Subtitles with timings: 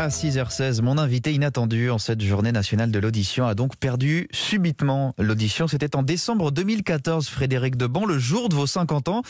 [0.00, 5.12] À 6h16, mon invité inattendu en cette journée nationale de l'audition a donc perdu subitement
[5.18, 5.66] l'audition.
[5.66, 9.22] C'était en décembre 2014, Frédéric Deban, le jour de vos 50 ans.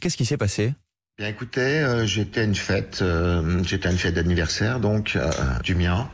[0.00, 0.74] Qu'est-ce qui s'est passé?
[1.20, 5.30] Écoutez, euh, j'étais à une fête, euh, une fête d'anniversaire donc euh,
[5.62, 6.10] du mien.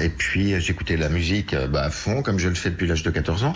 [0.00, 3.10] Et puis j'écoutais la musique bah, à fond, comme je le fais depuis l'âge de
[3.10, 3.54] 14 ans.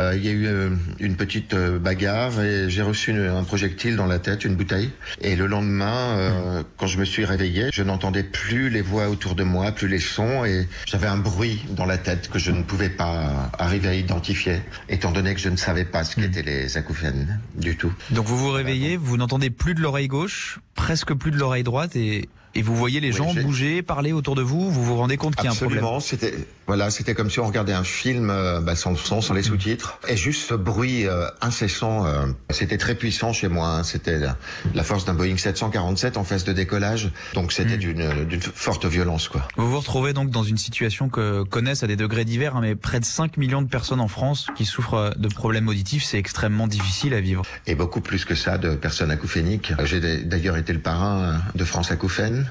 [0.00, 3.44] Euh, il y a eu euh, une petite euh, bagarre et j'ai reçu une, un
[3.44, 4.90] projectile dans la tête, une bouteille.
[5.20, 9.34] Et le lendemain, euh, quand je me suis réveillé, je n'entendais plus les voix autour
[9.34, 12.62] de moi, plus les sons, et j'avais un bruit dans la tête que je ne
[12.62, 16.76] pouvais pas arriver à identifier, étant donné que je ne savais pas ce qu'étaient les
[16.76, 17.92] acouphènes du tout.
[18.10, 21.96] Donc vous vous réveillez, vous n'entendez plus de l'oreille gauche, presque plus de l'oreille droite
[21.96, 25.16] et et vous voyez les Oui, gens bouger, parler autour de vous, vous vous rendez
[25.16, 25.78] compte qu'il y a un problème.
[25.78, 26.34] Absolument, c'était
[26.66, 29.42] voilà, c'était comme si on regardait un film euh, bah, sans le son, sans les
[29.42, 32.06] sous-titres, et juste ce bruit euh, incessant.
[32.06, 33.68] euh, c'était très puissant chez moi.
[33.68, 33.82] hein.
[33.82, 34.36] C'était la,
[34.74, 37.78] la force d'un Boeing 747 en phase de décollage, donc c'était Mm.
[37.78, 39.46] d'une d'une forte violence, quoi.
[39.56, 42.74] Vous vous retrouvez donc dans une situation que connaissent à des degrés divers, hein, mais
[42.74, 46.66] près de 5 millions de personnes en France qui souffrent de problèmes auditifs, c'est extrêmement
[46.68, 47.42] difficile à vivre.
[47.66, 49.72] Et beaucoup plus que ça de personnes acouphéniques.
[49.84, 52.41] J'ai d'ailleurs été le parrain de France Acouphène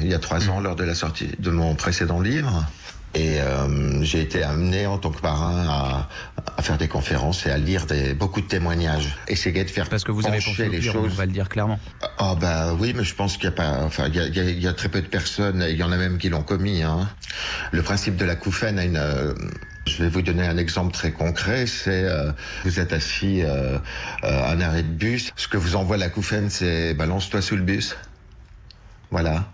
[0.00, 2.64] il y a trois ans lors de la sortie de mon précédent livre.
[3.14, 6.08] Et euh, j'ai été amené en tant que parrain à,
[6.56, 9.14] à faire des conférences et à lire des, beaucoup de témoignages.
[9.28, 11.12] Essayer de faire Parce que vous avez pensé les pire, on choses.
[11.16, 11.78] va le dire clairement.
[12.16, 14.34] Ah bah oui, mais je pense qu'il y a pas, enfin il y a, il
[14.34, 16.16] y a- il y a très peu de personnes, et il y en a même
[16.16, 16.82] qui l'ont commis.
[16.82, 17.06] Hein.
[17.70, 19.34] Le principe de l'acouphène a une, euh,
[19.86, 21.66] je vais vous donner un exemple très concret.
[21.66, 22.32] C'est euh,
[22.64, 23.42] vous êtes assis
[24.22, 25.32] à un arrêt de bus.
[25.36, 27.94] Ce que vous envoie l'acouphène, c'est balance-toi sous le bus.
[29.12, 29.44] Voilà.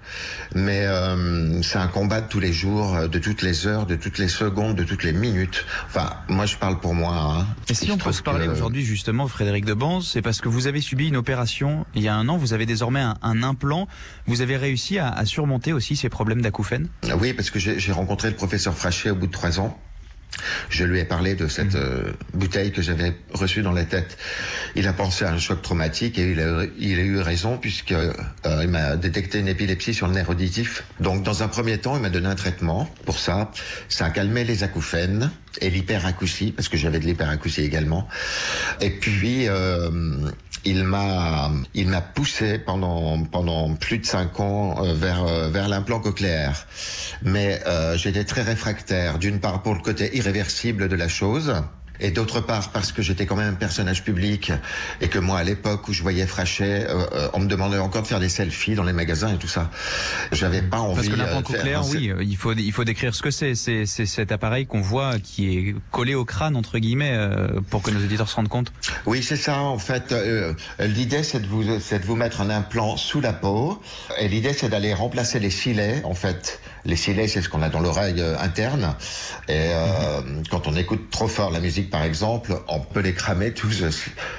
[0.55, 3.97] Mais euh, c'est un combat de tous les jours, euh, de toutes les heures, de
[3.97, 5.67] toutes les secondes, de toutes les minutes.
[5.89, 7.13] Enfin, moi je parle pour moi.
[7.41, 7.47] Hein.
[7.69, 10.69] Et si on peut se parler que- aujourd'hui justement, Frédéric Deban, c'est parce que vous
[10.69, 13.89] avez subi une opération il y a un an, vous avez désormais un, un implant,
[14.27, 16.89] vous avez réussi à, à surmonter aussi ces problèmes d'acouphènes?
[17.21, 19.77] Oui, parce que j'ai rencontré le professeur Frachet au bout de trois ans.
[20.71, 24.19] Je lui ai parlé de cette euh, bouteille que j'avais reçue dans la tête.
[24.77, 27.93] Il a pensé à un choc traumatique et il a, il a eu raison puisque
[27.93, 28.13] euh,
[28.45, 30.85] il m'a détecté une épilepsie sur le nerf auditif.
[31.01, 33.51] Donc dans un premier temps, il m'a donné un traitement pour ça.
[33.89, 35.31] Ça a calmé les acouphènes
[35.61, 38.07] et l'hyperacousie parce que j'avais de l'hyperacousie également.
[38.81, 39.91] Et puis euh,
[40.65, 45.69] il m'a il m'a poussé pendant pendant plus de cinq ans euh, vers euh, vers
[45.69, 46.67] l'implant cochléaire.
[47.23, 51.55] Mais euh, j'étais très réfractaire d'une part pour le côté irréversible de la chose.
[52.01, 54.53] Et d'autre part, parce que j'étais quand même un personnage public
[55.01, 58.03] et que moi, à l'époque où je voyais Frachet, euh, euh, on me demandait encore
[58.03, 59.71] de faire des selfies dans les magasins et tout ça.
[60.33, 60.95] J'avais pas envie.
[60.95, 63.31] Parce que euh, l'implant faire cochléaire, oui, euh, il faut, il faut décrire ce que
[63.31, 63.55] c'est.
[63.55, 67.83] C'est c'est cet appareil qu'on voit qui est collé au crâne, entre guillemets, euh, pour
[67.83, 68.73] que nos auditeurs se rendent compte.
[69.07, 69.61] Oui, c'est ça.
[69.61, 73.33] En fait, euh, l'idée c'est de vous c'est de vous mettre un implant sous la
[73.33, 73.81] peau.
[74.21, 76.03] Et l'idée c'est d'aller remplacer les filets.
[76.05, 78.97] En fait, les filets c'est ce qu'on a dans l'oreille euh, interne.
[79.47, 83.53] Et euh, quand on écoute trop fort la musique, par exemple, on peut les cramer
[83.53, 83.85] tous.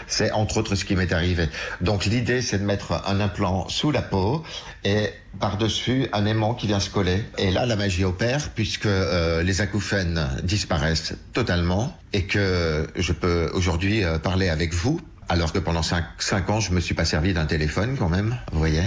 [0.08, 1.48] C'est entre autres ce qui m'est arrivé.
[1.80, 4.44] Donc l'idée c'est de mettre un implant sous la peau
[4.84, 5.10] et
[5.40, 7.24] par-dessus un aimant qui vient se coller.
[7.38, 13.52] Et là, la magie opère puisque euh, les acouphènes disparaissent totalement et que je peux
[13.54, 15.00] aujourd'hui euh, parler avec vous.
[15.32, 18.58] Alors que pendant 5 ans, je me suis pas servi d'un téléphone quand même, vous
[18.58, 18.82] voyez.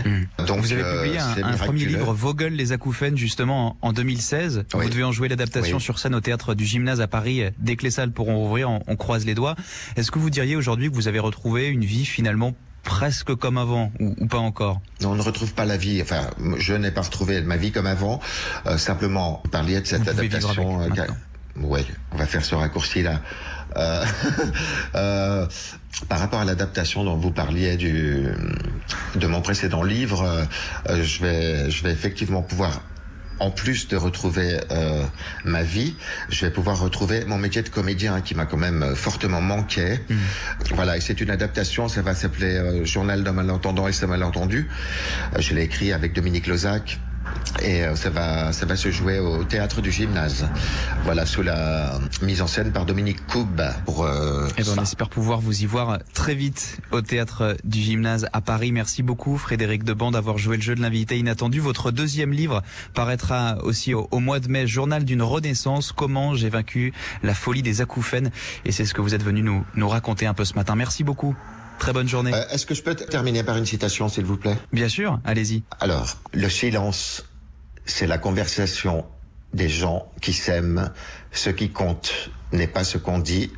[0.47, 4.65] Donc vous avez euh, publié un, premier livre, Vogel les acouphènes, justement en, en 2016.
[4.75, 4.85] Oui.
[4.85, 5.83] Vous devez en jouer l'adaptation Oui.
[5.83, 7.45] sur scène au théâtre du Gymnase à Paris.
[7.59, 9.55] Dès que les salles pourront rouvrir, on, on croise les doigts.
[9.97, 13.93] Est-ce que vous diriez aujourd'hui que vous avez retrouvé une vie finalement presque comme avant
[14.01, 14.81] ou, ou pas encore?
[15.01, 16.03] Non, on ne retrouve pas la vie.
[16.03, 16.23] Enfin,
[16.59, 18.19] je n'ai pas retrouvé ma vie comme avant.
[18.67, 20.83] Euh, simplement, parliez de cette Vous adaptation.
[20.83, 20.89] euh.
[21.57, 23.13] Oui, on va faire ce raccourci-là.
[23.13, 23.17] Euh,
[24.95, 25.47] euh,
[26.09, 28.27] par rapport à l'adaptation dont vous parliez du,
[29.15, 30.45] de mon précédent livre, euh,
[30.89, 32.83] euh, je, vais, je vais effectivement pouvoir,
[33.39, 35.05] en plus de retrouver euh,
[35.45, 35.97] ma vie,
[36.29, 39.99] je vais pouvoir retrouver mon métier de comédien qui m'a quand même euh, fortement manqué.
[40.75, 44.69] Voilà, et c'est une adaptation, ça va s'appeler euh, Journal d'un malentendant et ses malentendus.
[45.35, 47.01] Euh, je l'ai écrit avec Dominique Lozac.
[47.63, 50.49] Et euh, ça va, ça va se jouer au théâtre du gymnase.
[51.05, 53.61] Voilà, sous la mise en scène par Dominique Coub.
[53.85, 57.81] Pour, euh, Eh ben, on espère pouvoir vous y voir très vite au théâtre du
[57.81, 58.73] gymnase à Paris.
[58.73, 61.61] Merci beaucoup Frédéric Deban d'avoir joué le jeu de l'invité inattendu.
[61.61, 62.63] Votre deuxième livre
[62.95, 66.93] paraîtra aussi au, au mois de mai, Journal d'une renaissance, comment j'ai vaincu
[67.23, 68.31] la folie des acouphènes.
[68.65, 70.75] Et c'est ce que vous êtes venu nous, nous raconter un peu ce matin.
[70.75, 71.37] Merci beaucoup.
[71.83, 72.33] Très bonne journée.
[72.33, 74.57] Euh, Est-ce que je peux terminer par une citation, s'il vous plaît?
[74.73, 75.65] Bien sûr, allez-y.
[75.81, 77.25] Alors, le silence,
[77.85, 79.05] c'est la conversation
[79.53, 80.93] des gens qui s'aiment.
[81.33, 83.51] Ce qui compte n'est pas ce qu'on dit,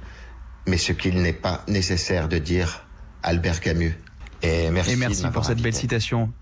[0.67, 2.87] mais ce qu'il n'est pas nécessaire de dire.
[3.23, 3.95] Albert Camus.
[4.43, 6.33] Et merci, Et pour cette belle citation.